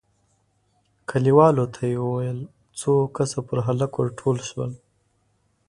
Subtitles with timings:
[1.09, 2.39] کليوالو ته يې وويل،
[2.79, 4.71] څو کسه پر هلک ور ټول شول،